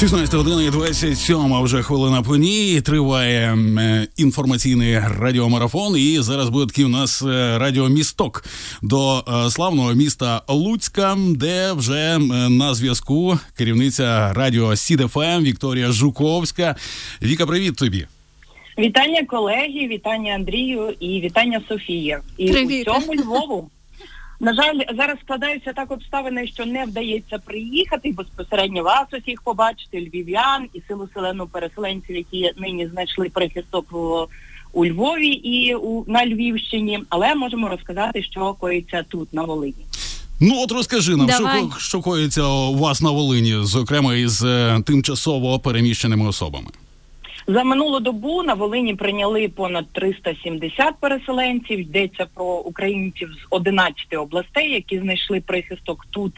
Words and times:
16 0.00 0.34
година 0.34 0.62
і 0.62 0.70
27 0.70 1.62
вже 1.62 1.82
хвилина 1.82 2.22
по 2.22 2.36
ній. 2.36 2.80
Триває 2.80 3.58
е, 3.78 4.06
інформаційний 4.16 4.98
радіомарафон. 4.98 5.96
І 5.96 6.18
зараз 6.20 6.48
буде 6.48 6.66
такий 6.66 6.84
у 6.84 6.88
нас 6.88 7.22
е, 7.22 7.58
радіомісток 7.58 8.44
до 8.82 9.18
е, 9.18 9.50
славного 9.50 9.92
міста 9.94 10.42
Луцька, 10.48 11.16
де 11.18 11.72
вже 11.72 12.18
на 12.48 12.74
зв'язку 12.74 13.38
керівниця 13.56 14.32
радіо 14.32 14.76
СіД 14.76 15.16
FM 15.16 15.42
Вікторія 15.42 15.90
Жуковська. 15.92 16.76
Віка, 17.22 17.46
привіт 17.46 17.76
тобі. 17.76 18.06
Вітання 18.78 19.24
колеги, 19.24 19.88
вітання 19.88 20.34
Андрію 20.34 20.94
і 21.00 21.20
вітання 21.20 21.60
Софії. 21.68 22.18
І 22.36 22.50
Привіт. 22.50 22.88
у 22.88 23.00
цьому 23.00 23.14
Львову 23.14 23.70
на 24.40 24.54
жаль, 24.54 24.96
зараз 24.96 25.18
складаються 25.24 25.72
так 25.72 25.90
обставини, 25.90 26.46
що 26.46 26.66
не 26.66 26.84
вдається 26.84 27.38
приїхати 27.38 28.12
безпосередньо 28.12 28.82
вас 28.82 29.06
усіх 29.12 29.42
побачити, 29.42 30.00
львів'ян 30.00 30.66
і 30.74 30.82
силу-силенну 30.88 31.46
переселенців, 31.46 32.16
які 32.16 32.52
нині 32.56 32.88
знайшли 32.88 33.28
прихисток 33.28 33.92
у, 33.92 34.26
у 34.72 34.86
Львові 34.86 35.28
і 35.28 35.74
у 35.74 36.04
на 36.08 36.26
Львівщині, 36.26 37.00
але 37.08 37.34
можемо 37.34 37.68
розказати, 37.68 38.22
що 38.22 38.54
коїться 38.54 39.04
тут 39.08 39.34
на 39.34 39.42
Волині. 39.42 39.84
Ну 40.40 40.62
от 40.62 40.72
розкажи 40.72 41.16
нам, 41.16 41.30
що 41.30 41.70
що 41.78 42.00
коїться 42.00 42.46
у 42.46 42.74
вас 42.74 43.00
на 43.00 43.10
Волині, 43.10 43.54
зокрема 43.62 44.14
із 44.14 44.44
е, 44.44 44.82
тимчасово 44.86 45.58
переміщеними 45.58 46.28
особами. 46.28 46.66
За 47.50 47.64
минулу 47.64 48.00
добу 48.00 48.42
на 48.42 48.54
Волині 48.54 48.94
прийняли 48.94 49.48
понад 49.48 49.86
370 49.92 50.94
переселенців. 51.00 51.80
Йдеться 51.80 52.26
про 52.34 52.44
українців 52.44 53.28
з 53.28 53.46
11 53.50 54.14
областей, 54.14 54.72
які 54.72 54.98
знайшли 54.98 55.40
прихисток 55.40 56.06
тут 56.10 56.32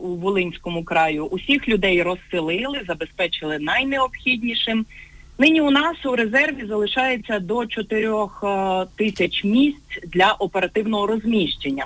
у 0.00 0.08
Волинському 0.08 0.84
краю. 0.84 1.24
Усіх 1.24 1.68
людей 1.68 2.02
розселили, 2.02 2.80
забезпечили 2.86 3.58
найнеобхіднішим. 3.58 4.86
Нині 5.38 5.60
у 5.60 5.70
нас 5.70 6.06
у 6.06 6.16
резерві 6.16 6.66
залишається 6.68 7.38
до 7.38 7.66
4 7.66 8.14
тисяч 8.96 9.44
місць 9.44 10.00
для 10.06 10.32
оперативного 10.32 11.06
розміщення. 11.06 11.84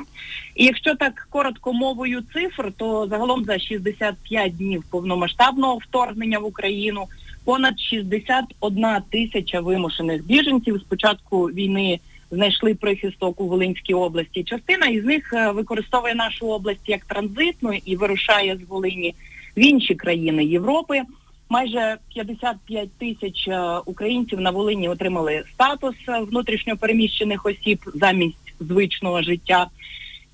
І 0.55 0.65
якщо 0.65 0.95
так 0.95 1.29
коротко 1.31 1.73
мовою 1.73 2.23
цифр, 2.35 2.73
то 2.77 3.07
загалом 3.11 3.45
за 3.45 3.59
65 3.59 4.57
днів 4.57 4.85
повномасштабного 4.91 5.77
вторгнення 5.77 6.39
в 6.39 6.45
Україну 6.45 7.07
понад 7.49 7.81
61 7.81 8.87
тисяча 9.11 9.61
вимушених 9.61 10.27
біженців 10.27 10.79
з 10.79 10.83
початку 10.83 11.45
війни 11.45 12.01
знайшли 12.31 12.75
прихисток 12.75 13.41
у 13.41 13.49
Волинській 13.49 13.95
області. 13.95 14.45
Частина 14.45 14.87
із 14.87 15.05
них 15.05 15.33
е, 15.33 15.51
використовує 15.51 16.15
нашу 16.15 16.49
область 16.49 16.89
як 16.89 17.05
транзитну 17.05 17.73
і 17.85 17.97
вирушає 17.97 18.57
з 18.57 18.69
Волині 18.69 19.15
в 19.57 19.61
інші 19.61 19.95
країни 19.95 20.45
Європи. 20.45 21.03
Майже 21.49 21.97
55 22.15 22.93
тисяч 22.99 23.49
е, 23.49 23.61
українців 23.87 24.41
на 24.41 24.51
Волині 24.51 24.89
отримали 24.89 25.43
статус 25.55 25.95
внутрішньопереміщених 26.21 27.47
осіб 27.47 27.81
замість 27.95 28.55
звичного 28.61 29.23
життя. 29.23 29.67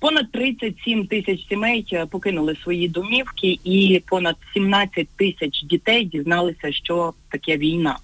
Понад 0.05 0.31
37 0.31 1.07
тисяч 1.07 1.47
сімей 1.49 1.85
е, 1.93 2.05
покинули 2.05 2.55
свої 2.63 2.87
домівки, 2.87 3.59
і 3.63 4.03
понад 4.07 4.35
17 4.53 5.07
тисяч 5.17 5.63
дітей 5.63 6.05
дізналися, 6.05 6.71
що 6.71 7.13
таке 7.29 7.57
війна. 7.57 7.97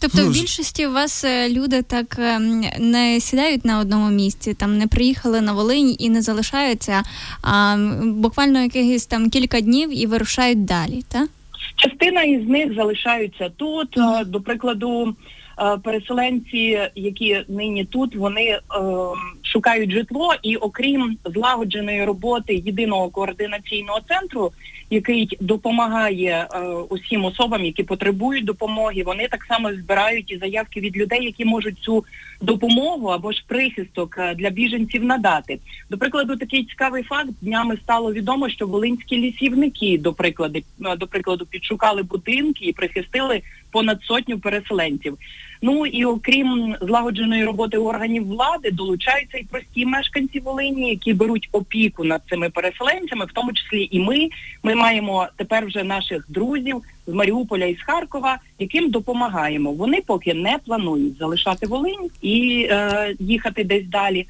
Тобто 0.00 0.28
в 0.28 0.32
більшості 0.32 0.86
у 0.86 0.92
вас 0.92 1.24
е, 1.24 1.48
люди 1.48 1.82
так 1.82 2.18
ем, 2.18 2.64
не 2.80 3.20
сідають 3.20 3.64
на 3.64 3.78
одному 3.78 4.10
місці, 4.10 4.54
там 4.54 4.78
не 4.78 4.86
приїхали 4.86 5.40
на 5.40 5.52
Волинь 5.52 5.96
і 5.98 6.10
не 6.10 6.22
залишаються, 6.22 7.02
а 7.42 7.76
буквально 8.02 8.62
якихось 8.62 9.06
там 9.06 9.30
кілька 9.30 9.60
днів 9.60 10.02
і 10.02 10.06
вирушають 10.06 10.64
далі, 10.64 11.02
так? 11.08 11.28
Частина 11.76 12.22
із 12.22 12.48
них 12.48 12.74
залишаються 12.74 13.48
тут. 13.48 13.96
Mm. 13.96 14.24
До 14.24 14.40
прикладу, 14.40 15.14
Е, 15.14 15.43
переселенці, 15.82 16.80
які 16.94 17.44
нині 17.48 17.84
тут, 17.84 18.16
вони 18.16 18.42
е, 18.42 18.60
шукають 19.42 19.90
житло, 19.90 20.34
і 20.42 20.56
окрім 20.56 21.16
злагодженої 21.24 22.04
роботи 22.04 22.54
єдиного 22.54 23.08
координаційного 23.08 24.00
центру, 24.08 24.52
який 24.90 25.36
допомагає 25.40 26.46
е, 26.54 26.60
усім 26.88 27.24
особам, 27.24 27.64
які 27.64 27.82
потребують 27.82 28.44
допомоги, 28.44 29.02
вони 29.02 29.28
так 29.28 29.44
само 29.48 29.72
збирають 29.72 30.30
і 30.30 30.38
заявки 30.38 30.80
від 30.80 30.96
людей, 30.96 31.24
які 31.24 31.44
можуть 31.44 31.78
цю 31.78 32.04
допомогу 32.44 33.06
або 33.06 33.32
ж 33.32 33.44
прихисток 33.46 34.16
е, 34.18 34.34
для 34.34 34.50
біженців 34.50 35.04
надати. 35.04 35.58
До 35.90 35.98
прикладу, 35.98 36.36
такий 36.36 36.64
цікавий 36.64 37.02
факт 37.02 37.30
днями 37.42 37.78
стало 37.82 38.12
відомо, 38.12 38.48
що 38.48 38.66
волинські 38.66 39.16
лісівники, 39.16 39.98
до 39.98 40.12
прикладу, 40.12 40.58
е, 40.58 40.96
до 40.96 41.06
прикладу, 41.06 41.46
підшукали 41.46 42.02
будинки 42.02 42.64
і 42.64 42.72
прихистили 42.72 43.42
понад 43.70 44.02
сотню 44.02 44.38
переселенців. 44.38 45.18
Ну 45.62 45.86
і 45.86 46.04
окрім 46.04 46.76
злагодженої 46.80 47.44
роботи 47.44 47.78
органів 47.78 48.26
влади, 48.26 48.70
долучаються 48.70 49.38
і 49.38 49.44
прості 49.44 49.86
мешканці 49.86 50.40
Волині, 50.40 50.90
які 50.90 51.14
беруть 51.14 51.48
опіку 51.52 52.04
над 52.04 52.22
цими 52.30 52.50
переселенцями, 52.50 53.24
в 53.24 53.32
тому 53.32 53.52
числі 53.52 53.88
і 53.90 54.00
ми. 54.00 54.28
Ми 54.62 54.74
маємо 54.74 55.28
тепер 55.36 55.66
вже 55.66 55.82
наших 55.82 56.24
друзів 56.28 56.82
з 57.06 57.12
Маріуполя 57.12 57.64
і 57.64 57.74
з 57.74 57.82
Харкова, 57.82 58.38
яким 58.58 58.90
допомагаємо. 58.90 59.72
Вони 59.72 60.00
поки 60.06 60.34
не 60.34 60.58
планують 60.66 61.18
залишати 61.18 61.66
Волинь 61.66 62.10
і 62.22 62.66
е, 62.70 63.14
їхати 63.18 63.64
десь 63.64 63.86
далі. 63.86 64.26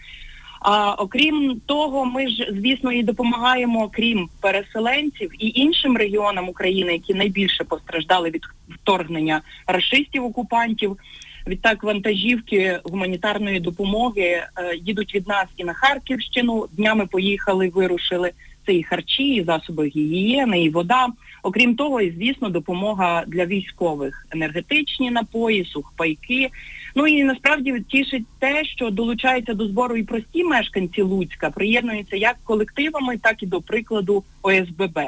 А 0.60 0.94
окрім 0.94 1.60
того, 1.66 2.04
ми 2.04 2.28
ж 2.28 2.48
звісно 2.52 2.92
і 2.92 3.02
допомагаємо, 3.02 3.90
крім 3.92 4.28
переселенців 4.40 5.30
і 5.38 5.60
іншим 5.60 5.96
регіонам 5.96 6.48
України, 6.48 6.92
які 6.92 7.14
найбільше 7.14 7.64
постраждали 7.64 8.30
від 8.30 8.42
вторгнення 8.68 9.40
расистів 9.66 10.24
окупантів. 10.24 10.98
Відтак 11.46 11.82
вантажівки 11.82 12.80
гуманітарної 12.84 13.60
допомоги 13.60 14.22
е, 14.22 14.46
їдуть 14.76 15.14
від 15.14 15.28
нас 15.28 15.46
і 15.56 15.64
на 15.64 15.72
Харківщину. 15.72 16.66
Днями 16.72 17.06
поїхали, 17.06 17.68
вирушили. 17.68 18.30
Це 18.66 18.74
і 18.74 18.82
харчі, 18.82 19.34
і 19.34 19.44
засоби 19.44 19.86
гігієни, 19.86 20.62
і 20.62 20.70
вода. 20.70 21.06
Окрім 21.44 21.76
того, 21.76 22.00
і 22.00 22.10
звісно, 22.10 22.48
допомога 22.48 23.24
для 23.26 23.46
військових, 23.46 24.26
енергетичні 24.30 25.10
напої, 25.10 25.64
сухпайки. 25.64 26.50
Ну 26.94 27.06
і 27.06 27.24
насправді 27.24 27.80
тішить 27.80 28.24
те, 28.38 28.64
що 28.64 28.90
долучаються 28.90 29.54
до 29.54 29.66
збору 29.66 29.96
і 29.96 30.02
прості 30.02 30.44
мешканці 30.44 31.02
Луцька, 31.02 31.50
приєднуються 31.50 32.16
як 32.16 32.36
колективами, 32.44 33.18
так 33.18 33.42
і 33.42 33.46
до 33.46 33.60
прикладу 33.60 34.24
ОСББ. 34.42 34.98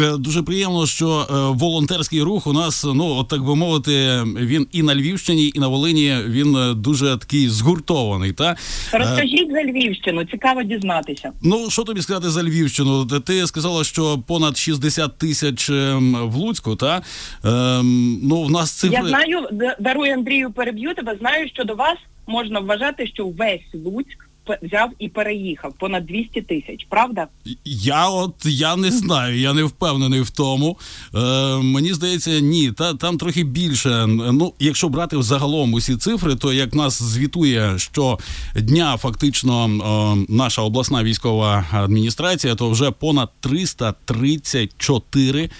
Е, 0.00 0.16
дуже 0.16 0.42
приємно, 0.42 0.86
що 0.86 1.26
е, 1.30 1.34
волонтерський 1.58 2.22
рух 2.22 2.46
у 2.46 2.52
нас, 2.52 2.84
ну 2.84 3.06
от 3.06 3.28
так 3.28 3.44
би 3.44 3.56
мовити, 3.56 4.22
він 4.36 4.66
і 4.72 4.82
на 4.82 4.94
Львівщині, 4.94 5.52
і 5.54 5.60
на 5.60 5.68
Волині 5.68 6.16
він 6.26 6.56
е, 6.56 6.74
дуже 6.74 7.16
такий 7.16 7.48
згуртований. 7.48 8.32
Та 8.32 8.56
розкажіть 8.92 9.50
за 9.52 9.64
Львівщину, 9.64 10.24
цікаво 10.24 10.62
дізнатися. 10.62 11.32
Ну 11.42 11.70
що 11.70 11.82
тобі 11.82 12.02
сказати 12.02 12.30
за 12.30 12.42
Львівщину? 12.42 13.06
Ти 13.06 13.46
сказала, 13.46 13.84
що 13.84 14.18
понад 14.26 14.56
60 14.56 15.18
тисяч 15.18 15.70
ем, 15.70 16.16
в 16.30 16.34
Луцьку, 16.34 16.76
та 16.76 17.02
ем, 17.44 18.20
ну 18.22 18.42
в 18.42 18.50
нас 18.50 18.72
цифри... 18.72 18.98
Я 19.02 19.08
знаю, 19.08 19.48
даруй 19.80 20.10
Андрію, 20.10 20.50
переб'ю 20.50 20.94
тебе. 20.94 21.16
Знаю, 21.20 21.48
що 21.48 21.64
до 21.64 21.74
вас 21.74 21.96
можна 22.26 22.60
вважати, 22.60 23.06
що 23.06 23.26
весь 23.26 23.84
Луцьк 23.84 24.31
взяв 24.62 24.90
і 24.98 25.08
переїхав 25.08 25.74
понад 25.78 26.06
200 26.06 26.42
тисяч, 26.42 26.86
правда? 26.88 27.26
Я 27.64 28.08
от 28.08 28.34
я 28.44 28.76
не 28.76 28.90
знаю, 28.90 29.38
я 29.38 29.52
не 29.52 29.64
впевнений 29.64 30.20
в 30.20 30.30
тому. 30.30 30.78
Е, 31.14 31.18
Мені 31.56 31.94
здається, 31.94 32.40
ні. 32.40 32.72
Та 32.72 32.94
там 32.94 33.18
трохи 33.18 33.44
більше. 33.44 34.06
Ну, 34.08 34.52
якщо 34.58 34.88
брати 34.88 35.22
загалом 35.22 35.74
усі 35.74 35.96
цифри, 35.96 36.36
то 36.36 36.52
як 36.52 36.74
нас 36.74 37.02
звітує, 37.02 37.78
що 37.78 38.18
дня 38.56 38.96
фактично 38.96 39.64
е, 39.64 40.26
наша 40.28 40.62
обласна 40.62 41.04
військова 41.04 41.66
адміністрація, 41.72 42.54
то 42.54 42.70
вже 42.70 42.90
понад 42.90 43.30
334 43.40 45.50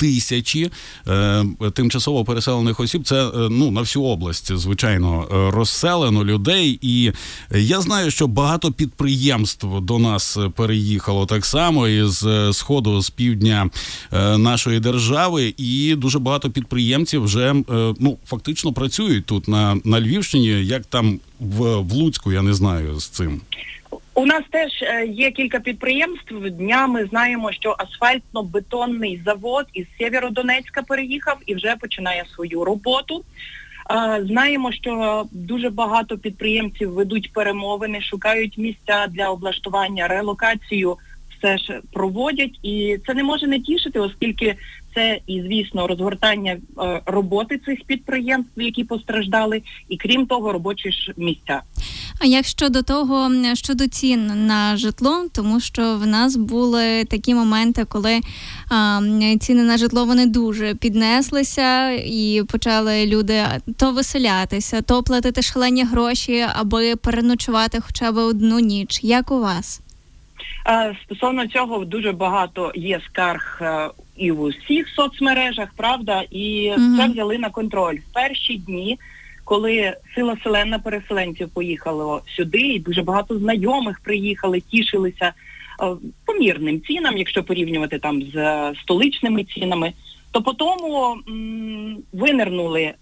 тисячі 0.00 0.70
е, 1.08 1.44
тимчасово 1.74 2.24
переселених 2.24 2.80
осіб. 2.80 3.02
Це 3.04 3.26
е, 3.26 3.30
ну 3.50 3.70
на 3.70 3.80
всю 3.80 4.04
область, 4.04 4.56
звичайно, 4.56 5.28
е, 5.32 5.50
розселено 5.50 6.24
людей. 6.24 6.78
І 6.82 7.12
я 7.50 7.80
знаю, 7.80 8.10
що 8.10 8.26
багато 8.26 8.72
підприємств 8.72 9.80
до 9.80 9.98
нас 9.98 10.38
переїхало 10.56 11.26
так 11.26 11.46
само 11.46 11.88
із 11.88 12.26
сходу 12.52 13.02
з 13.02 13.10
півдня 13.10 13.70
нашої 14.36 14.80
держави, 14.80 15.54
і 15.56 15.94
дуже 15.94 16.18
багато 16.18 16.50
підприємців 16.50 17.22
вже 17.22 17.54
ну 17.98 18.18
фактично 18.26 18.72
працюють 18.72 19.26
тут 19.26 19.48
на 19.48 19.80
на 19.84 20.00
Львівщині. 20.00 20.46
Як 20.46 20.86
там 20.86 21.20
в, 21.40 21.76
в 21.76 21.92
Луцьку, 21.92 22.32
я 22.32 22.42
не 22.42 22.54
знаю 22.54 23.00
з 23.00 23.08
цим. 23.08 23.40
У 24.14 24.26
нас 24.26 24.42
теж 24.50 24.82
е, 24.82 25.06
є 25.06 25.30
кілька 25.30 25.60
підприємств. 25.60 26.50
Днями 26.50 27.06
знаємо, 27.06 27.52
що 27.52 27.76
асфальтно-бетонний 27.78 29.24
завод 29.24 29.66
із 29.72 29.86
Сєвєродонецька 29.98 30.82
переїхав 30.82 31.38
і 31.46 31.54
вже 31.54 31.76
починає 31.76 32.24
свою 32.34 32.64
роботу. 32.64 33.24
Знаємо, 34.22 34.72
що 34.72 35.24
дуже 35.32 35.70
багато 35.70 36.18
підприємців 36.18 36.92
ведуть 36.92 37.32
перемовини, 37.32 38.00
шукають 38.00 38.58
місця 38.58 39.06
для 39.06 39.30
облаштування, 39.30 40.08
релокацію 40.08 40.96
все 41.40 41.58
ж 41.58 41.80
проводять, 41.92 42.58
і 42.62 42.98
це 43.06 43.14
не 43.14 43.22
може 43.22 43.46
не 43.46 43.60
тішити, 43.60 44.00
оскільки 44.00 44.56
це 44.94 45.20
і 45.26 45.40
звісно 45.40 45.86
розгортання 45.86 46.52
е, 46.52 47.00
роботи 47.06 47.58
цих 47.58 47.84
підприємств, 47.84 48.60
які 48.60 48.84
постраждали, 48.84 49.62
і 49.88 49.96
крім 49.96 50.26
того, 50.26 50.52
робочі 50.52 50.92
ж 50.92 51.12
місця. 51.16 51.62
А 52.18 52.26
як 52.26 52.46
щодо 52.46 52.82
того, 52.82 53.30
щодо 53.54 53.86
цін 53.86 54.46
на 54.46 54.76
житло, 54.76 55.26
тому 55.34 55.60
що 55.60 55.96
в 55.96 56.06
нас 56.06 56.36
були 56.36 57.04
такі 57.04 57.34
моменти, 57.34 57.84
коли 57.84 58.20
а, 58.70 59.00
ціни 59.40 59.62
на 59.62 59.78
житло 59.78 60.04
вони 60.04 60.26
дуже 60.26 60.74
піднеслися, 60.74 61.90
і 61.90 62.42
почали 62.48 63.06
люди 63.06 63.44
то 63.78 63.92
виселятися, 63.92 64.82
то 64.82 65.02
платити 65.02 65.42
шалені 65.42 65.84
гроші, 65.84 66.46
аби 66.54 66.96
переночувати 66.96 67.80
хоча 67.80 68.12
б 68.12 68.16
одну 68.16 68.58
ніч. 68.58 69.00
Як 69.02 69.30
у 69.30 69.40
вас? 69.40 69.80
Стосовно 71.04 71.46
цього 71.46 71.84
дуже 71.84 72.12
багато 72.12 72.72
є 72.74 73.00
скарг 73.06 73.58
е, 73.62 73.90
і 74.16 74.30
в 74.30 74.40
усіх 74.40 74.88
соцмережах, 74.88 75.68
правда, 75.76 76.22
і 76.30 76.70
угу. 76.70 76.96
це 76.96 77.08
взяли 77.08 77.38
на 77.38 77.50
контроль 77.50 77.96
в 77.96 78.12
перші 78.12 78.56
дні 78.56 78.98
коли 79.44 79.96
сила 80.14 80.36
селена 80.44 80.78
переселенців 80.78 81.48
поїхала 81.48 82.20
сюди, 82.36 82.58
і 82.58 82.78
дуже 82.78 83.02
багато 83.02 83.38
знайомих 83.38 84.00
приїхали, 84.00 84.60
тішилися 84.60 85.24
е, 85.24 85.32
помірним 86.26 86.80
цінам, 86.80 87.18
якщо 87.18 87.44
порівнювати 87.44 87.98
там 87.98 88.22
з 88.22 88.36
е, 88.36 88.72
столичними 88.82 89.44
цінами, 89.44 89.92
то 90.30 90.42
по 90.42 90.52
тому 90.52 91.16
винирнули 92.12 92.94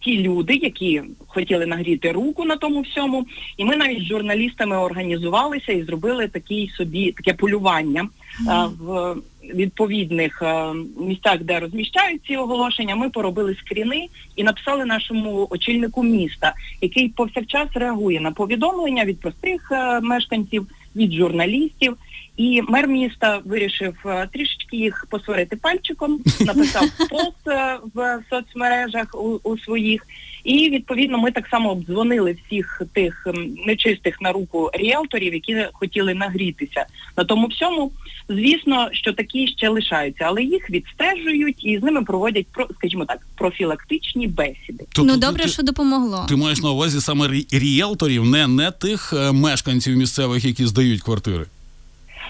ті 0.00 0.18
люди, 0.18 0.54
які 0.54 1.02
хотіли 1.26 1.66
нагріти 1.66 2.12
руку 2.12 2.44
на 2.44 2.56
тому 2.56 2.80
всьому, 2.80 3.26
і 3.56 3.64
ми 3.64 3.76
навіть 3.76 4.02
з 4.02 4.06
журналістами 4.06 4.76
організувалися 4.76 5.72
і 5.72 5.82
зробили 5.82 6.28
такий 6.28 6.68
собі 6.68 7.12
таке 7.12 7.32
полювання 7.32 8.08
mm. 8.46 8.70
в 8.78 9.16
відповідних 9.54 10.42
е, 10.42 10.72
місцях, 11.00 11.38
де 11.40 11.60
розміщають 11.60 12.22
ці 12.26 12.36
оголошення. 12.36 12.96
Ми 12.96 13.10
поробили 13.10 13.54
скріни 13.54 14.08
і 14.36 14.44
написали 14.44 14.84
нашому 14.84 15.46
очільнику 15.50 16.02
міста, 16.02 16.52
який 16.80 17.08
повсякчас 17.08 17.68
реагує 17.74 18.20
на 18.20 18.30
повідомлення 18.30 19.04
від 19.04 19.20
простих 19.20 19.68
е, 19.72 20.00
мешканців, 20.00 20.66
від 20.96 21.12
журналістів. 21.12 21.96
І 22.36 22.62
мер 22.68 22.88
міста 22.88 23.40
вирішив 23.44 23.94
е, 24.06 24.28
трішечки 24.32 24.76
їх 24.76 25.06
посварити 25.10 25.56
пальчиком, 25.56 26.20
написав 26.40 26.90
пост 27.10 27.48
е, 27.48 27.78
в 27.94 28.20
соцмережах 28.30 29.14
у, 29.14 29.40
у 29.42 29.58
своїх. 29.58 30.02
І 30.44 30.70
відповідно 30.70 31.18
ми 31.18 31.30
так 31.30 31.46
само 31.50 31.70
обдзвонили 31.70 32.36
всіх 32.46 32.82
тих 32.92 33.26
нечистих 33.66 34.20
на 34.20 34.32
руку 34.32 34.70
ріелторів, 34.74 35.34
які 35.34 35.66
хотіли 35.72 36.14
нагрітися 36.14 36.86
на 37.16 37.24
тому 37.24 37.46
всьому. 37.46 37.92
Звісно, 38.28 38.88
що 38.92 39.12
такі 39.12 39.46
ще 39.46 39.68
лишаються, 39.68 40.24
але 40.24 40.42
їх 40.42 40.70
відстежують 40.70 41.64
і 41.64 41.78
з 41.78 41.82
ними 41.82 42.02
проводять 42.02 42.46
скажімо 42.78 43.04
так, 43.04 43.26
профілактичні 43.34 44.26
бесіди. 44.26 44.84
Тобто, 44.92 45.04
ну 45.04 45.16
добре, 45.16 45.42
ти, 45.42 45.48
що 45.48 45.62
допомогло. 45.62 46.26
Ти 46.28 46.36
маєш 46.36 46.62
на 46.62 46.70
увазі 46.70 47.00
саме 47.00 47.28
ріелторів, 47.50 48.24
не, 48.24 48.46
не 48.46 48.70
тих 48.70 49.12
е, 49.12 49.32
мешканців 49.32 49.96
місцевих, 49.96 50.44
які 50.44 50.66
здають 50.66 51.02
квартири. 51.02 51.46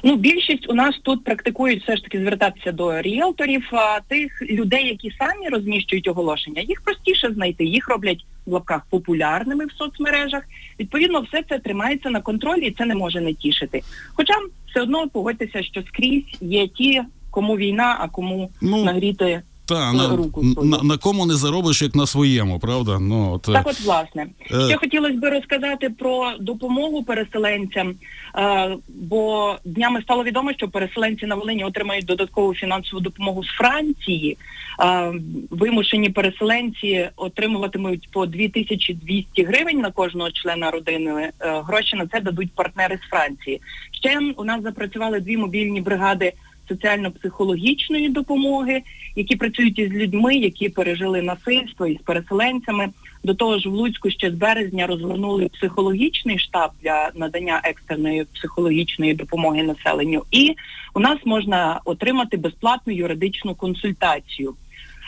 Ну, 0.02 0.16
більшість 0.16 0.70
у 0.70 0.74
нас 0.74 0.94
тут 1.02 1.24
практикують 1.24 1.82
все 1.82 1.96
ж 1.96 2.02
таки 2.02 2.20
звертатися 2.20 2.72
до 2.72 3.02
ріелторів, 3.02 3.68
а 3.72 4.00
тих 4.00 4.42
людей, 4.42 4.88
які 4.88 5.10
самі 5.10 5.48
розміщують 5.48 6.08
оголошення, 6.08 6.62
їх 6.62 6.80
простіше 6.80 7.32
знайти, 7.32 7.64
їх 7.64 7.88
роблять 7.88 8.24
в 8.46 8.52
лапках 8.52 8.86
популярними 8.90 9.66
в 9.66 9.72
соцмережах. 9.72 10.42
Відповідно, 10.80 11.20
все 11.20 11.42
це 11.48 11.58
тримається 11.58 12.10
на 12.10 12.20
контролі, 12.20 12.66
і 12.66 12.70
це 12.70 12.86
не 12.86 12.94
може 12.94 13.20
не 13.20 13.34
тішити. 13.34 13.82
Хоча 14.14 14.34
все 14.70 14.82
одно 14.82 15.08
погодьтеся, 15.08 15.62
що 15.62 15.82
скрізь 15.82 16.24
є 16.40 16.68
ті, 16.68 17.02
кому 17.30 17.56
війна, 17.56 17.96
а 18.00 18.08
кому 18.08 18.50
ну, 18.62 18.84
нагріти. 18.84 19.42
Та 19.66 19.92
на, 19.92 20.16
руку 20.16 20.42
на, 20.42 20.82
на 20.82 20.98
кому 20.98 21.26
не 21.26 21.34
заробиш, 21.34 21.82
як 21.82 21.94
на 21.94 22.06
своєму, 22.06 22.58
правда? 22.58 22.98
Ну 23.00 23.32
от, 23.32 23.42
так, 23.42 23.66
от 23.66 23.80
власне, 23.80 24.26
е... 24.50 24.66
ще 24.68 24.76
хотілося 24.76 25.14
би 25.14 25.30
розказати 25.30 25.90
про 25.90 26.32
допомогу 26.40 27.02
переселенцям, 27.02 27.94
е, 28.38 28.76
бо 28.88 29.54
днями 29.64 30.02
стало 30.02 30.24
відомо, 30.24 30.52
що 30.52 30.68
переселенці 30.68 31.26
на 31.26 31.34
Волині 31.34 31.64
отримають 31.64 32.04
додаткову 32.04 32.54
фінансову 32.54 33.02
допомогу 33.02 33.44
з 33.44 33.48
Франції. 33.48 34.38
Е, 34.80 35.12
вимушені 35.50 36.10
переселенці 36.10 37.08
отримуватимуть 37.16 38.08
по 38.12 38.26
2200 38.26 39.44
гривень 39.44 39.78
на 39.78 39.90
кожного 39.90 40.30
члена 40.30 40.70
родини. 40.70 41.30
Е, 41.40 41.62
гроші 41.66 41.96
на 41.96 42.06
це 42.06 42.20
дадуть 42.20 42.50
партнери 42.54 42.98
з 43.06 43.10
Франції. 43.10 43.60
Ще 43.92 44.18
у 44.36 44.44
нас 44.44 44.62
запрацювали 44.62 45.20
дві 45.20 45.36
мобільні 45.36 45.80
бригади 45.80 46.32
соціально-психологічної 46.68 48.08
допомоги, 48.08 48.82
які 49.16 49.36
працюють 49.36 49.78
із 49.78 49.90
людьми, 49.90 50.34
які 50.34 50.68
пережили 50.68 51.22
насильство 51.22 51.86
із 51.86 51.98
переселенцями. 51.98 52.88
До 53.24 53.34
того 53.34 53.58
ж, 53.58 53.68
в 53.68 53.72
Луцьку 53.72 54.10
ще 54.10 54.30
з 54.30 54.34
березня 54.34 54.86
розгорнули 54.86 55.48
психологічний 55.48 56.38
штаб 56.38 56.70
для 56.82 57.10
надання 57.14 57.60
екстреної 57.64 58.24
психологічної 58.34 59.14
допомоги 59.14 59.62
населенню. 59.62 60.22
І 60.30 60.54
у 60.94 61.00
нас 61.00 61.18
можна 61.24 61.80
отримати 61.84 62.36
безплатну 62.36 62.92
юридичну 62.92 63.54
консультацію. 63.54 64.54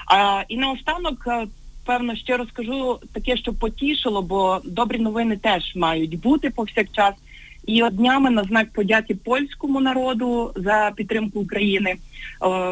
А 0.06 0.42
і 0.48 0.56
наостанок. 0.56 1.24
Е, 1.26 1.46
певно, 1.88 2.16
ще 2.16 2.36
розкажу 2.36 2.98
таке, 3.12 3.36
що 3.36 3.52
потішило, 3.52 4.22
бо 4.22 4.60
добрі 4.64 4.98
новини 4.98 5.36
теж 5.36 5.76
мають 5.76 6.20
бути 6.20 6.50
повсякчас. 6.50 7.14
І 7.68 7.82
от 7.82 7.96
днями 7.96 8.30
на 8.30 8.44
знак 8.44 8.68
подяки 8.72 9.14
польському 9.14 9.80
народу 9.80 10.52
за 10.56 10.92
підтримку 10.96 11.40
України 11.40 11.94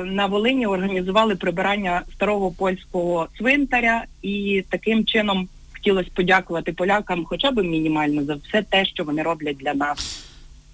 на 0.05 0.27
Волині 0.27 0.67
організували 0.67 1.37
прибирання 1.37 2.03
старого 2.15 2.51
польського 2.51 3.29
цвинтаря, 3.39 4.05
і 4.23 4.65
таким 4.71 5.05
чином 5.05 5.49
хотілося 5.75 6.11
подякувати 6.15 6.73
полякам, 6.73 7.25
хоча 7.25 7.51
б 7.51 7.63
мінімально 7.63 8.25
за 8.25 8.35
все 8.35 8.63
те, 8.63 8.85
що 8.85 9.05
вони 9.05 9.23
роблять 9.23 9.57
для 9.57 9.75
нас. 9.75 10.26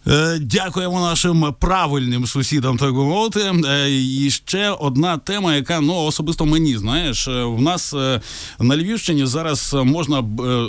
Е, 0.09 0.39
дякуємо 0.39 1.01
нашим 1.01 1.55
правильним 1.59 2.27
сусідам, 2.27 2.79
так 2.79 2.95
би 2.95 3.05
мовити. 3.05 3.41
Е, 3.41 3.91
і 3.91 4.31
ще 4.31 4.71
одна 4.71 5.19
тема, 5.19 5.55
яка 5.55 5.81
ну 5.81 5.95
особисто 5.95 6.47
мені 6.47 6.77
знаєш, 6.77 7.29
е, 7.29 7.45
в 7.45 7.61
нас 7.61 7.93
на 8.61 8.77
Львівщині 8.77 9.27
зараз 9.27 9.77
можна 9.85 10.25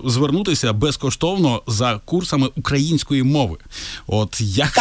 звернутися 0.06 0.74
безкоштовно 0.74 1.62
за 1.68 2.00
курсами 2.06 2.50
української 2.56 3.24
мови. 3.24 3.58
От 4.08 4.42
як 4.42 4.78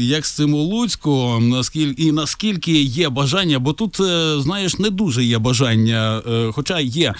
як 0.00 0.26
з 0.26 0.32
цим 0.32 0.54
у 0.54 0.62
Луцьку, 0.62 1.38
наскільки 1.40 2.02
і 2.02 2.12
наскільки 2.12 2.82
є 2.82 3.08
бажання, 3.08 3.58
бо 3.58 3.72
тут 3.72 3.96
знаєш 4.42 4.78
не 4.78 4.90
дуже 4.90 5.24
є 5.24 5.38
бажання, 5.38 6.22
хоча 6.52 6.80
є 6.80 7.14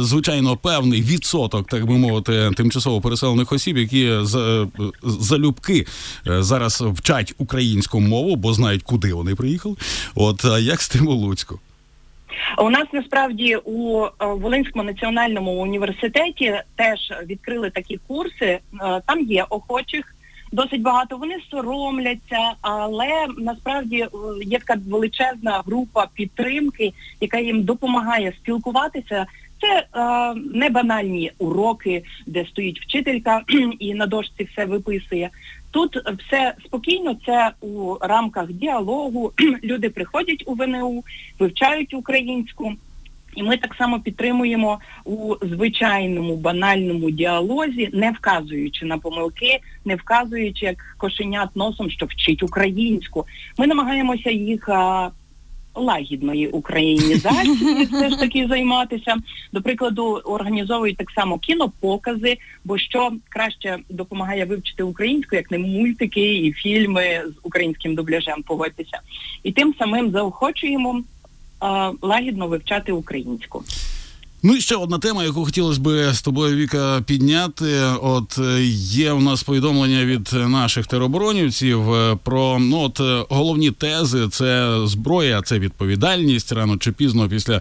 звичайно 0.00 0.56
певний 0.56 1.02
відсоток, 1.02 1.66
так 1.66 1.86
би 1.86 1.98
мовити, 1.98 2.50
тимчасово 2.56 3.00
переселених 3.00 3.52
осіб, 3.52 3.78
які 3.78 4.12
залюбки 5.02 5.86
зараз 6.24 6.80
вчать 6.80 7.34
українську 7.38 8.00
мову, 8.00 8.36
бо 8.36 8.52
знають, 8.52 8.82
куди 8.82 9.14
вони 9.14 9.34
приїхали. 9.34 9.76
От 10.14 10.44
як 10.60 10.80
з 10.80 10.88
тим 10.88 11.08
у 11.08 11.12
Луцьку? 11.12 11.60
У 12.58 12.70
нас 12.70 12.84
насправді 12.92 13.56
у 13.56 14.04
е, 14.04 14.10
Волинському 14.18 14.84
національному 14.84 15.52
університеті 15.52 16.54
теж 16.76 16.98
відкрили 17.26 17.70
такі 17.70 18.00
курси. 18.06 18.46
Е, 18.46 18.60
там 19.06 19.20
є 19.20 19.44
охочих. 19.50 20.14
Досить 20.52 20.82
багато 20.82 21.16
вони 21.16 21.36
соромляться, 21.50 22.52
але 22.60 23.26
насправді 23.38 24.06
є 24.42 24.58
така 24.58 24.80
величезна 24.86 25.62
група 25.66 26.06
підтримки, 26.14 26.92
яка 27.20 27.38
їм 27.38 27.62
допомагає 27.62 28.32
спілкуватися. 28.32 29.26
Це 29.60 29.78
е, 29.78 30.34
не 30.54 30.70
банальні 30.70 31.32
уроки, 31.38 32.04
де 32.26 32.46
стоїть 32.46 32.80
вчителька 32.80 33.42
і 33.78 33.94
на 33.94 34.06
дошці 34.06 34.48
все 34.52 34.64
виписує. 34.64 35.30
Тут 35.70 35.96
все 35.96 36.54
спокійно, 36.64 37.16
це 37.26 37.50
у 37.60 37.96
рамках 38.00 38.52
діалогу. 38.52 39.32
Люди 39.64 39.90
приходять 39.90 40.42
у 40.46 40.54
ВНУ, 40.54 41.04
вивчають 41.38 41.94
українську, 41.94 42.72
і 43.36 43.42
ми 43.42 43.56
так 43.56 43.74
само 43.74 44.00
підтримуємо 44.00 44.80
у 45.04 45.34
звичайному 45.42 46.36
банальному 46.36 47.10
діалозі, 47.10 47.90
не 47.92 48.10
вказуючи 48.10 48.86
на 48.86 48.98
помилки, 48.98 49.58
не 49.84 49.96
вказуючи 49.96 50.64
як 50.64 50.94
кошенят 50.98 51.56
носом, 51.56 51.90
що 51.90 52.06
вчить 52.06 52.42
українську. 52.42 53.26
Ми 53.58 53.66
намагаємося 53.66 54.30
їх 54.30 54.68
лагідної 55.74 56.48
українізації 56.48 57.84
все 57.92 58.10
ж 58.10 58.18
таки 58.18 58.46
займатися. 58.46 59.16
До 59.52 59.62
прикладу, 59.62 60.04
організовують 60.24 60.96
так 60.96 61.10
само 61.10 61.38
кінопокази, 61.38 62.36
бо 62.64 62.78
що 62.78 63.12
краще 63.28 63.78
допомагає 63.88 64.44
вивчити 64.44 64.82
українську, 64.82 65.36
як 65.36 65.50
не 65.50 65.58
мультики 65.58 66.36
і 66.36 66.52
фільми 66.52 67.22
з 67.26 67.46
українським 67.46 67.94
дубляжем, 67.94 68.42
погодьтеся. 68.42 69.00
І 69.42 69.52
тим 69.52 69.74
самим 69.78 70.10
заохочуємо 70.10 71.02
лагідно 72.02 72.48
вивчати 72.48 72.92
українську. 72.92 73.64
Ну 74.42 74.56
і 74.56 74.60
ще 74.60 74.76
одна 74.76 74.98
тема, 74.98 75.24
яку 75.24 75.44
хотілося 75.44 75.80
б 75.80 76.12
з 76.12 76.22
тобою 76.22 76.56
Віка 76.56 77.02
підняти. 77.06 77.80
От 78.02 78.38
е, 78.38 78.64
є 78.74 79.12
у 79.12 79.20
нас 79.20 79.42
повідомлення 79.42 80.04
від 80.04 80.32
наших 80.32 80.86
тероборонівців 80.86 81.92
е, 81.92 82.18
про 82.24 82.58
ну 82.60 82.80
от 82.80 83.00
е, 83.00 83.24
головні 83.28 83.70
тези: 83.70 84.28
це 84.28 84.78
зброя, 84.84 85.42
це 85.42 85.58
відповідальність 85.58 86.52
рано 86.52 86.76
чи 86.76 86.92
пізно 86.92 87.28
після 87.28 87.60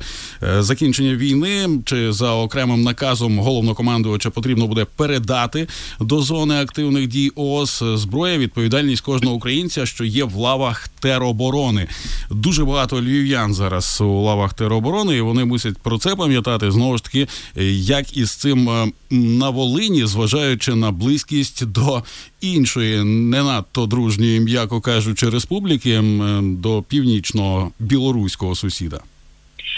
закінчення 0.59 1.15
війни, 1.15 1.69
чи 1.85 2.13
за 2.13 2.33
окремим 2.33 2.83
наказом 2.83 3.39
головнокомандувача 3.39 4.29
потрібно 4.29 4.67
буде 4.67 4.85
передати 4.95 5.67
до 5.99 6.21
зони 6.21 6.55
активних 6.55 7.07
дій 7.07 7.31
ООС 7.35 7.83
зброя, 7.95 8.37
відповідальність 8.37 9.01
кожного 9.01 9.35
українця, 9.35 9.85
що 9.85 10.05
є 10.05 10.23
в 10.23 10.35
лавах 10.35 10.87
тероборони. 10.87 11.87
Дуже 12.31 12.65
багато 12.65 13.01
львів'ян 13.01 13.53
зараз 13.53 14.01
у 14.01 14.21
лавах 14.21 14.53
тероборони, 14.53 15.15
і 15.17 15.21
вони 15.21 15.45
мусять 15.45 15.77
про 15.77 15.97
це 15.97 16.15
пам'ятати 16.15 16.68
знову 16.71 16.97
ж 16.97 17.03
таки, 17.03 17.27
е, 17.57 17.63
як 17.73 18.17
із 18.17 18.35
цим 18.35 18.69
е, 18.69 18.91
на 19.11 19.49
Волині, 19.49 20.05
зважаючи 20.05 20.75
на 20.75 20.91
близькість 20.91 21.65
до 21.65 22.03
іншої, 22.41 23.03
не 23.03 23.43
надто 23.43 23.85
дружньої, 23.85 24.39
м'яко 24.39 24.81
кажучи, 24.81 25.29
республіки 25.29 25.91
е, 25.91 26.01
до 26.41 26.81
північного 26.81 27.71
білоруського 27.79 28.55
сусіда. 28.55 28.99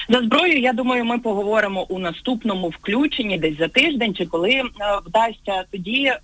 За 0.09 0.19
зброю, 0.19 0.59
я 0.59 0.73
думаю, 0.73 1.05
ми 1.05 1.19
поговоримо 1.19 1.85
у 1.89 1.99
наступному 1.99 2.69
включенні, 2.69 3.37
десь 3.37 3.57
за 3.57 3.67
тиждень, 3.67 4.15
чи 4.15 4.25
коли 4.25 4.51
е, 4.51 4.63
вдасться. 5.05 5.63
Тоді 5.71 6.03
е, 6.03 6.19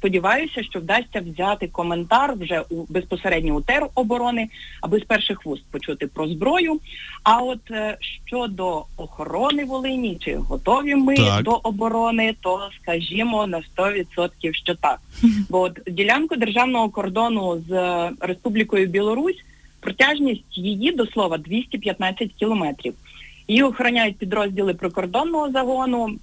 сподіваюся, 0.00 0.62
що 0.62 0.80
вдасться 0.80 1.20
взяти 1.20 1.68
коментар 1.68 2.34
вже 2.40 2.62
у 2.70 2.86
безпосередньо 2.88 3.54
у 3.54 3.60
тероборони, 3.60 4.48
аби 4.80 4.98
з 4.98 5.02
перших 5.02 5.46
вуст 5.46 5.62
почути 5.70 6.06
про 6.06 6.28
зброю. 6.28 6.80
А 7.22 7.42
от 7.42 7.70
е, 7.70 7.96
щодо 8.26 8.84
охорони 8.96 9.64
Волині, 9.64 10.16
чи 10.20 10.36
готові 10.36 10.94
ми 10.94 11.16
Так. 11.16 11.42
до 11.42 11.60
оборони, 11.62 12.34
то 12.40 12.68
скажімо 12.82 13.46
на 13.46 13.60
100% 13.76 14.52
що 14.52 14.74
так. 14.74 14.98
Бо 15.50 15.60
от 15.60 15.80
ділянку 15.86 16.36
державного 16.36 16.88
кордону 16.88 17.62
з 17.68 17.72
е, 17.72 18.10
Республікою 18.20 18.86
Білорусь 18.86 19.44
протяжність 19.80 20.58
її 20.58 20.92
до 20.92 21.06
слова 21.06 21.38
215 21.38 22.32
кілометрів. 22.32 22.94
Її 23.48 23.62
охороняють 23.62 24.16
підрозділи 24.16 24.74
прикордонного 24.74 25.50
загону. 25.50 26.16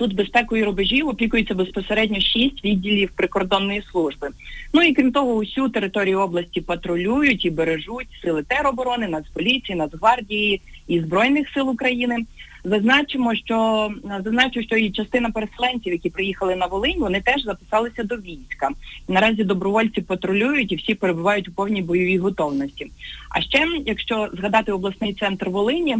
Тут 0.00 0.14
безпекою 0.14 0.64
рубежів 0.64 1.08
опікується 1.08 1.54
безпосередньо 1.54 2.20
шість 2.20 2.64
відділів 2.64 3.10
прикордонної 3.16 3.82
служби. 3.92 4.28
Ну 4.72 4.82
і 4.82 4.94
крім 4.94 5.12
того, 5.12 5.32
усю 5.32 5.68
територію 5.68 6.20
області 6.20 6.60
патрулюють 6.60 7.44
і 7.44 7.50
бережуть 7.50 8.08
сили 8.22 8.42
тероборони, 8.42 9.08
Нацполіції, 9.08 9.78
Нацгвардії 9.78 10.60
і 10.88 11.00
Збройних 11.00 11.48
сил 11.54 11.70
України. 11.70 12.16
Зазначимо, 12.64 13.34
що 13.34 13.88
зазначу, 14.24 14.62
що 14.62 14.76
і 14.76 14.90
частина 14.90 15.30
переселенців, 15.30 15.92
які 15.92 16.10
приїхали 16.10 16.56
на 16.56 16.66
Волинь, 16.66 17.00
вони 17.00 17.20
теж 17.20 17.42
записалися 17.42 18.02
до 18.04 18.16
війська. 18.16 18.68
Наразі 19.08 19.44
добровольці 19.44 20.00
патрулюють 20.00 20.72
і 20.72 20.76
всі 20.76 20.94
перебувають 20.94 21.48
у 21.48 21.52
повній 21.52 21.82
бойовій 21.82 22.18
готовності. 22.18 22.90
А 23.30 23.40
ще, 23.40 23.66
якщо 23.86 24.28
згадати 24.32 24.72
обласний 24.72 25.14
центр 25.14 25.48
Волині, 25.48 25.96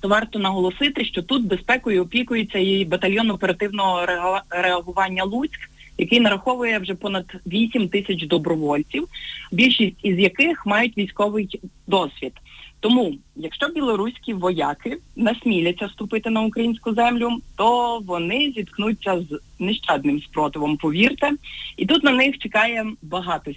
то 0.00 0.08
варто 0.08 0.38
наголосити, 0.38 1.04
що 1.04 1.22
тут 1.22 1.46
безпекою 1.46 2.02
опікується 2.02 2.58
і 2.58 2.84
батальйон 2.84 3.30
оперативного 3.30 4.06
реагування 4.50 5.24
Луцьк, 5.24 5.70
який 5.98 6.20
нараховує 6.20 6.78
вже 6.78 6.94
понад 6.94 7.24
8 7.46 7.88
тисяч 7.88 8.26
добровольців, 8.26 9.08
більшість 9.52 9.96
із 10.02 10.18
яких 10.18 10.66
мають 10.66 10.98
військовий 10.98 11.60
досвід. 11.86 12.32
Тому, 12.80 13.14
якщо 13.36 13.68
білоруські 13.68 14.34
вояки 14.34 14.98
насміляться 15.16 15.86
вступити 15.86 16.30
на 16.30 16.42
українську 16.42 16.94
землю, 16.94 17.30
то 17.56 17.98
вони 17.98 18.52
зіткнуться 18.56 19.20
з 19.20 19.40
нещадним 19.58 20.22
спротивом, 20.22 20.76
повірте. 20.76 21.30
І 21.76 21.86
тут 21.86 22.04
на 22.04 22.12
них 22.12 22.38
чекає 22.38 22.86
багато 23.02 23.50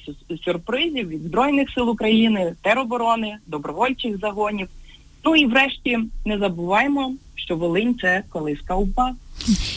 сюрпризів 0.45 1.07
від 1.07 1.23
Збройних 1.23 1.69
сил 1.69 1.89
України, 1.89 2.55
тероборони, 2.61 3.37
добровольчих 3.47 4.17
загонів. 4.19 4.67
Ну 5.25 5.35
і 5.35 5.45
врешті 5.45 5.97
не 6.25 6.37
забуваємо, 6.39 7.13
що 7.35 7.55
Волинь 7.55 7.95
це 8.01 8.23
колиска 8.29 8.75
УПА. 8.75 9.11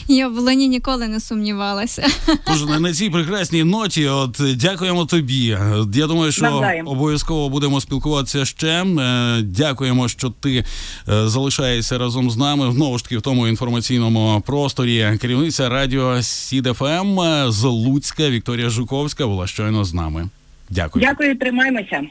Я 0.08 0.28
в 0.28 0.34
Волині 0.34 0.68
ніколи 0.68 1.08
не 1.08 1.20
сумнівалася. 1.20 2.06
Тож 2.46 2.64
на- 2.80 2.92
цій 2.92 3.10
прекрасній 3.10 3.64
ноті, 3.64 4.06
от 4.08 4.40
е, 4.40 4.54
дякуємо 4.54 5.04
тобі. 5.04 5.50
Е, 5.50 5.84
Я 5.94 6.06
думаю, 6.06 6.32
що 6.32 6.42
Навзаєм. 6.42 6.88
обов'язково 6.88 7.48
будемо 7.48 7.80
спілкуватися 7.80 8.44
ще. 8.44 8.68
Е, 8.84 9.42
Дякуємо, 9.42 10.08
що 10.08 10.30
ти 10.30 10.64
е, 11.08 11.28
залишаєшся 11.28 11.98
разом 11.98 12.30
з 12.30 12.36
нами 12.36 12.72
знову 12.72 12.98
ж 12.98 13.04
таки 13.04 13.18
в 13.18 13.22
тому 13.22 13.48
інформаційному 13.48 14.42
просторі. 14.46 15.18
Керівниця 15.20 15.68
радіо 15.68 16.22
СіД 16.22 16.81
FM 16.81 17.20
з 17.48 17.64
Луцька 17.64 18.30
Вікторія 18.30 18.70
Жуковська 18.70 19.26
була 19.26 19.46
щойно 19.46 19.84
з 19.84 19.94
нами. 19.94 20.28
Дякую. 20.70 21.04
Дякую, 21.04 21.38
тримаймося. 21.38 22.02